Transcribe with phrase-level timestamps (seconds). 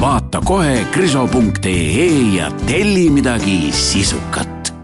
[0.00, 2.06] Vaata kohe kriso.ee
[2.36, 4.74] ja telli midagi sisukat.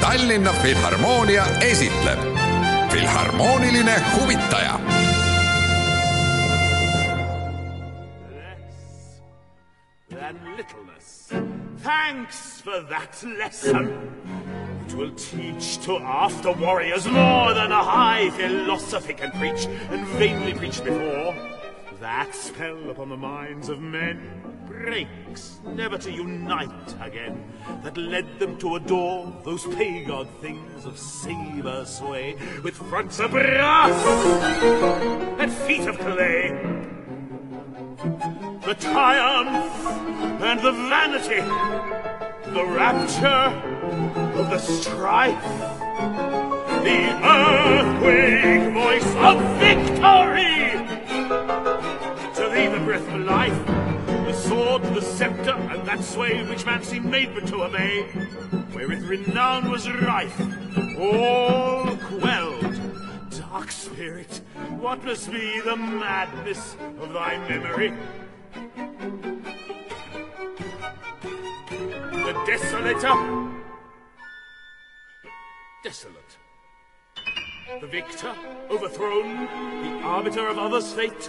[0.00, 2.18] Tallinna Filharmoonia esitleb
[2.92, 4.80] Filharmooniline huvitaja.
[8.30, 9.22] Less
[10.10, 11.32] than littleness.
[11.82, 13.92] Thanks for that lesson.
[14.86, 20.54] It will teach to after warriors more than a high philosophy can preach and vainly
[20.54, 21.55] preached before.
[22.06, 27.52] That spell upon the minds of men breaks, never to unite again,
[27.82, 34.06] that led them to adore those pagod things of saber sway, with fronts of brass
[35.40, 36.50] and feet of clay.
[38.64, 39.86] The triumph
[40.42, 41.42] and the vanity,
[42.52, 43.50] the rapture
[44.38, 45.42] of the strife,
[46.84, 50.65] the earthquake voice of victory
[53.26, 53.66] life,
[54.06, 58.02] the sword, the sceptre, and that sway which man seemed made but to obey,
[58.72, 60.40] wherewith renown was rife,
[60.96, 62.80] all quelled.
[63.30, 64.40] Dark spirit,
[64.78, 67.92] what must be the madness of thy memory?
[72.12, 73.62] The desolator,
[75.82, 76.36] desolate.
[77.80, 78.34] The victor,
[78.70, 79.46] overthrown,
[79.82, 81.28] the arbiter of others' fate.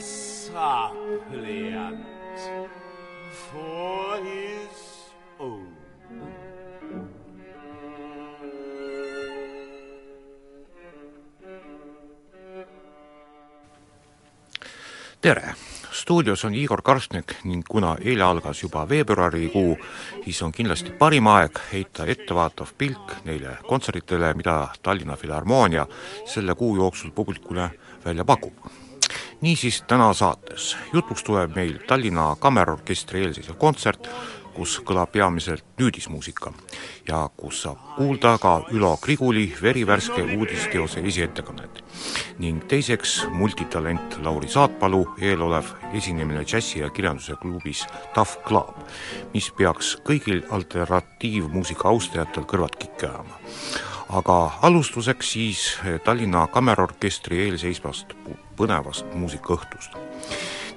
[0.00, 1.98] Suppliant
[3.50, 5.76] for his own.
[15.20, 15.54] tere!
[15.92, 19.76] stuudios on Igor Karstnik ning kuna eile algas juba veebruarikuu,
[20.24, 25.86] siis on kindlasti parim aeg heita ettevaatav pilk neile kontsertidele, mida Tallinna Filharmoonia
[26.24, 27.70] selle kuu jooksul publikule
[28.04, 28.89] välja pakub.
[29.40, 34.08] Niisiis täna saates jutuks tuleb meil Tallinna Kammerorkestri eelseisev kontsert,
[34.54, 36.52] kus kõlab peamiselt nüüdismuusika
[37.08, 41.84] ja kus saab kuulda ka Ülo Griguli verivärske uudisteose esiettekannet.
[42.38, 48.76] ning teiseks multitalent Lauri Saatpalu eelolev esinemine džässi- ja kirjanduse klubis Tough Club,
[49.34, 53.38] mis peaks kõigil alternatiivmuusika austajatel kõrvad kikki ajama.
[54.10, 58.16] Aga alustuseks siis Tallinna Kammerorkestri eelseisvast
[58.58, 59.94] põnevast muusikaõhtust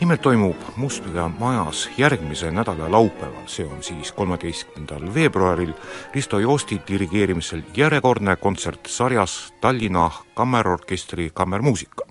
[0.03, 5.71] nimelt toimub Mustlade majas järgmise nädala laupäeval, see on siis kolmeteistkümnendal veebruaril,
[6.13, 12.03] Risto Joosti dirigeerimisel järjekordne kontsert sarjas Tallinna Kammerorkestri kammermuusika.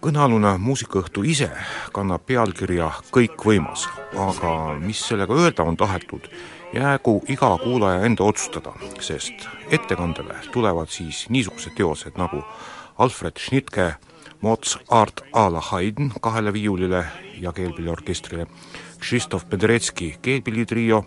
[0.00, 1.50] kõnealune muusikaõhtu ise
[1.92, 3.86] kannab pealkirja Kõikvõimas,
[4.16, 6.26] aga mis sellega öelda on tahetud,
[6.72, 12.44] jäägu iga kuulaja enda otsustada, sest ettekandele tulevad siis niisugused teosed nagu
[12.98, 13.94] Alfred Schnittke
[14.40, 17.04] Mozart a la Haydn kahele viiulile
[17.40, 18.46] ja keelpilliorkestrile,
[19.00, 21.04] Krzysztof Penderecki keelpillitrio,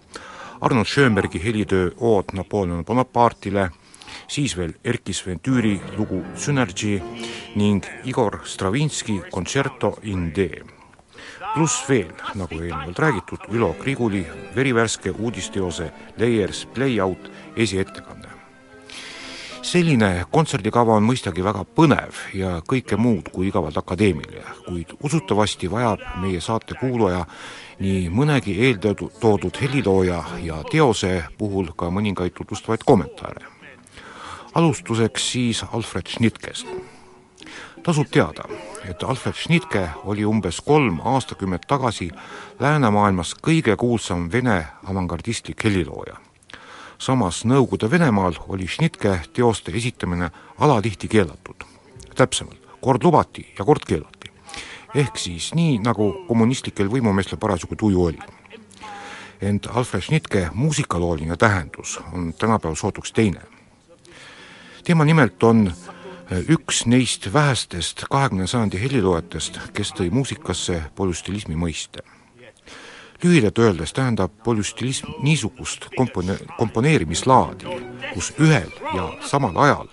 [0.62, 3.70] Arnold Schönbergi helitöö ood Napoleon Bonaparte'ile,
[4.28, 7.02] siis veel Erkki Sven Tüüri lugu Synergy
[7.56, 10.73] ning Igor Stravinski Concerto in D.
[11.54, 14.26] pluss veel, nagu eelnevalt räägitud, Ülo Griguli
[14.56, 18.34] verivärske uudisteose Layers Playout esiettekanne
[19.64, 26.04] selline kontserdikava on mõistagi väga põnev ja kõike muud kui igavalt akadeemiline, kuid usutavasti vajab
[26.22, 27.24] meie saate kuulaja
[27.82, 33.48] nii mõnegi eeltoodud helilooja ja teose puhul ka mõningaid tutvustavaid kommentaare.
[34.54, 36.68] alustuseks siis Alfred Schnittkest.
[37.84, 38.44] Tasub teada,
[38.90, 42.12] et Alfred Schnittke oli umbes kolm aastakümmet tagasi
[42.60, 46.20] läänemaailmas kõige kuulsam vene avangardistlik helilooja
[47.04, 50.30] samas Nõukogude Venemaal oli Schnittke teoste esitamine
[50.60, 51.64] alatihti keelatud.
[52.16, 54.32] täpsemalt, kord lubati ja kord keelati.
[54.96, 58.20] ehk siis nii, nagu kommunistlikel võimumeestel parasjagu tuju oli.
[59.42, 63.42] ent Alfred Schnittke muusikalooline tähendus on tänapäeval sootuks teine.
[64.84, 65.74] tema nimelt on
[66.32, 72.04] üks neist vähestest kahekümne sajandi heliloojatest, kes tõi muusikasse polüstilismi mõiste
[73.24, 77.66] lühidalt öeldes tähendab polüstilism niisugust kompone-, komponeerimislaadi,
[78.14, 79.88] kus ühel ja samal ajal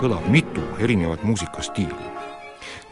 [0.00, 2.08] kõlab mitu erinevat muusikastiili.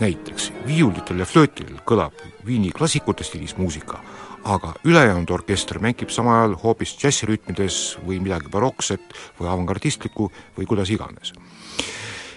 [0.01, 2.13] näiteks viiulitel ja flöötil kõlab
[2.47, 4.01] Viini klassikute stiilis muusika,
[4.45, 9.03] aga ülejäänud orkester mängib samal ajal hoopis džässirütmides või midagi barokset
[9.41, 11.33] või avangardistlikku või kuidas iganes.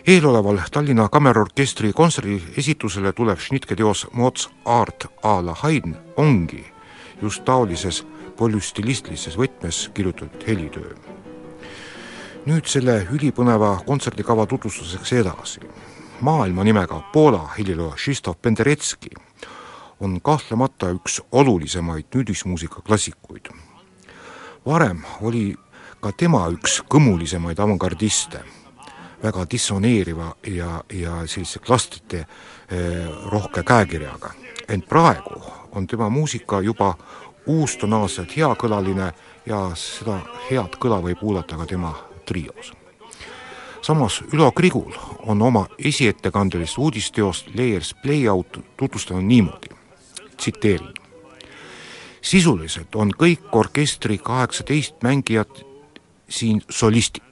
[0.07, 6.65] Eeloleval Tallinna Kammerorkestri kontserdi esitusele tulev Schnittke teos Mozart a la Haydn ongi
[7.21, 8.01] just taolises
[8.38, 10.95] polüstilistilises võtmes kirjutatud helitöö.
[12.45, 15.59] nüüd selle ülipõneva kontserdikava tutvustuseks edasi.
[16.21, 19.09] maailma nimega Poola helilooja Krzysztof Penderecki
[20.00, 23.50] on kahtlemata üks olulisemaid nüüdismuusika klassikuid.
[24.65, 25.56] varem oli
[26.00, 28.42] ka tema üks kõmulisemaid avangardiste,
[29.23, 34.31] väga dissoneeriva ja, ja sellise klastrite eh, rohke käekirjaga.
[34.68, 35.41] ent praegu
[35.71, 36.95] on tema muusika juba
[37.45, 39.12] uustonaalselt heakõlaline
[39.45, 40.19] ja seda
[40.50, 41.95] head kõla võib kuulata ka tema
[42.25, 42.73] trios.
[43.81, 44.94] samas Ülo Krigul
[45.25, 49.69] on oma esiettekandelist uudisteost Layers Playout tutvustanud niimoodi
[50.38, 50.94] tsiteerin.
[52.21, 55.65] sisuliselt on kõik orkestri kaheksateist mängijat
[56.29, 57.31] siin solistid.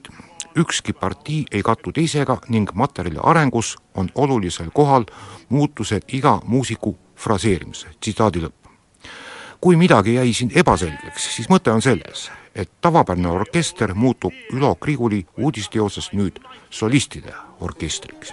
[0.56, 5.04] Ükski partii ei kattu teisega ning materjali arengus on olulisel kohal
[5.48, 8.54] muutused iga muusiku fraseerimise, tsitaadi lõpp.
[9.60, 15.26] kui midagi jäi siin ebaselgeks, siis mõte on selles, et tavapärane orkester muutub Ülo Kriguli
[15.36, 18.32] uudisteosest nüüd solistide orkestriks.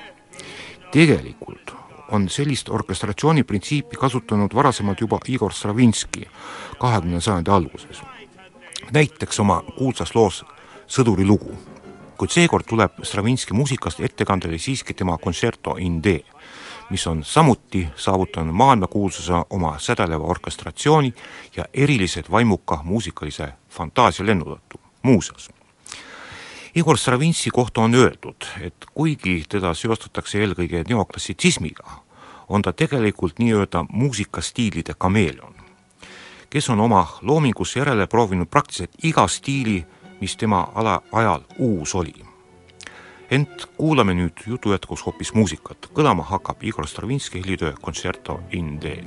[0.91, 1.73] tegelikult
[2.11, 6.27] on sellist orkestratsiooni printsiipi kasutanud varasemalt juba Igor Stravinski
[6.79, 8.01] kahekümnenda sajandi alguses.
[8.91, 10.45] näiteks oma kuulsas loos
[10.87, 11.51] Sõduri lugu.
[12.17, 16.19] Kuid seekord tuleb Stravinski muusikast ettekandele siiski tema Concerto in D,
[16.89, 21.13] mis on samuti saavutanud maailmakuulsuse oma sädeleva orkestratsiooni
[21.57, 24.79] ja eriliselt vaimuka muusikalise fantaasia lennu tõttu.
[25.01, 25.49] muuseas
[26.75, 32.03] Igor Stravinski kohta on öeldud, et kuigi teda seostatakse eelkõige neoklassitsismiga,
[32.49, 35.55] on ta tegelikult nii-öelda muusikastiilide kameeleon,
[36.49, 39.85] kes on oma loomingus järele proovinud praktiliselt iga stiili,
[40.21, 42.13] mis tema ala, ajal uus oli.
[43.31, 49.03] ent kuulame nüüd jutu jätkuks hoopis muusikat, kõlama hakkab Igor Stravinski helitöö Concerto in D.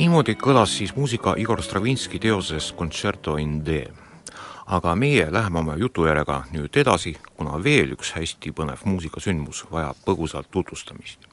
[0.00, 3.82] niimoodi kõlas siis muusika Igor Stravinski teoses Concerto in D.
[4.66, 10.48] aga meie läheme oma jutujärjega nüüd edasi, kuna veel üks hästi põnev muusikasündmus vajab põgusalt
[10.50, 11.26] tutvustamist.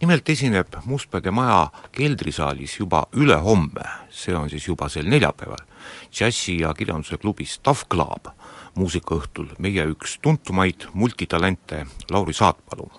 [0.00, 5.62] nimelt esineb Mustpeade Maja keldrisaalis juba ülehomme, see on siis juba sel neljapäeval,
[6.12, 8.32] džässi- ja kirjanduse klubis Tough Club
[8.74, 12.90] muusikaõhtul meie üks tuntumaid multitalente Lauri Saatpalu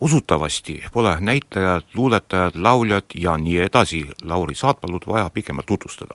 [0.00, 6.14] usutavasti pole näitlejad, luuletajad, lauljad ja nii edasi Lauri Saatpalut vaja pikemalt tutvustada.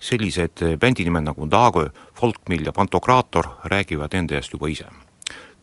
[0.00, 4.84] sellised bändi nimed nagu Dago, Folkmill ja Pantokraator räägivad enda eest juba ise.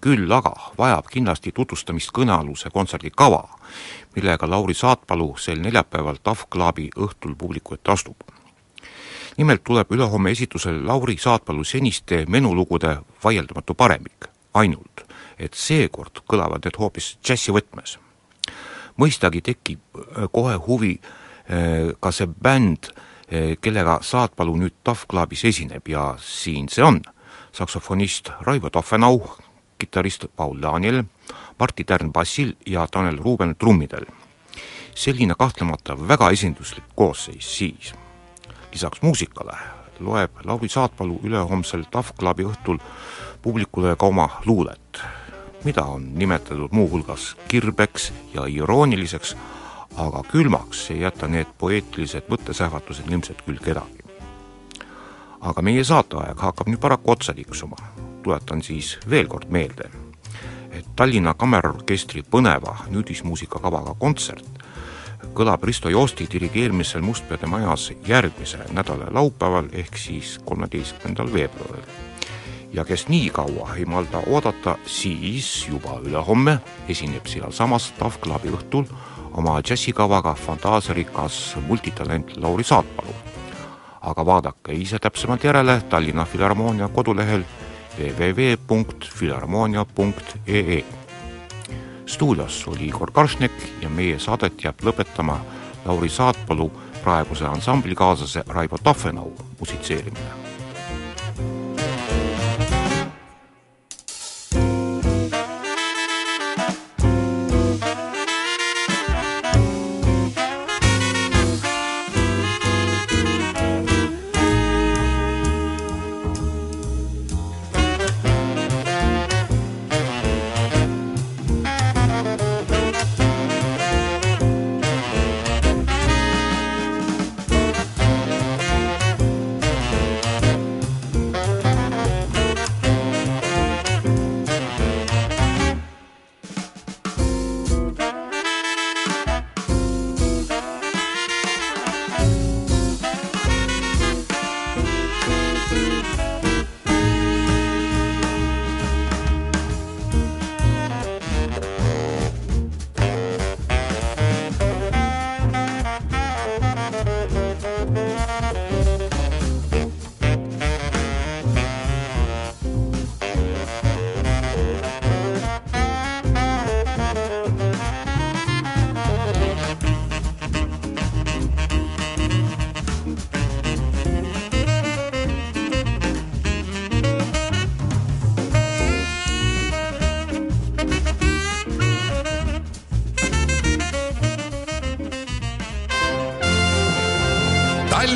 [0.01, 3.48] küll aga vajab kindlasti tutvustamist kõnealuse kontserdi kava,
[4.15, 8.17] millega Lauri Saatpalu sel neljapäeval TAF Clubi õhtul publiku ette astub.
[9.38, 16.78] nimelt tuleb ülehomme esitusele Lauri Saatpalu seniste menulugude vaieldamatu paremik, ainult et seekord kõlavad need
[16.80, 17.98] hoopis džässi võtmes.
[18.98, 22.92] mõistagi tekib äh, kohe huvi äh, ka see bänd,
[23.32, 27.02] äh, kellega Saatpalu nüüd Tough Clubis esineb ja siin see on.
[27.52, 29.22] saksofonist Raivo Toffenau,
[29.78, 31.04] kitarrist Paul Daniel,
[31.60, 34.06] Martti Tärn bassil ja Tanel Ruuben trummidel.
[34.96, 37.94] selline kahtlemata väga esinduslik koosseis siis.
[38.72, 39.58] lisaks muusikale
[40.00, 42.80] loeb Lauri Saatpalu ülehomsel Tough Clubi õhtul
[43.42, 45.02] publikule ka oma luulet,
[45.63, 49.36] mida on nimetatud muuhulgas kirbeks ja irooniliseks,
[49.98, 54.03] aga külmaks ei jäta need poeetilised mõttesähvatused ilmselt küll kedagi.
[55.41, 57.75] aga meie saateaeg hakkab nüüd paraku otsa tiksuma,
[58.24, 59.89] tuletan siis veel kord meelde,
[60.72, 64.63] et Tallinna Kammerorkestri põneva nüüdismuusikakavaga kontsert
[65.34, 72.12] kõlab Risto Joosti dirigeerimisel Mustpeade majas järgmise nädala laupäeval ehk siis kolmeteistkümnendal veebruaril.
[72.74, 78.86] Ja kes nii kaua ei malda oodata, siis juba ülehomme esineb sealsamas Tough Clubi õhtul
[79.34, 83.13] oma džässikavaga fantaasiarikas multitalent Lauri Saatpalu.
[84.03, 87.44] aga vaadake ise täpsemalt järele Tallinna Filharmoonia kodulehel
[87.98, 90.84] www.filharmoonia.ee
[92.06, 93.51] stuudios oli Igor Karšnek
[93.82, 95.39] ja meie saadet jääb lõpetama
[95.86, 96.72] Lauri Saatpalu
[97.03, 100.42] praeguse ansamblikaaslase Raivo Tafenau musitseerimine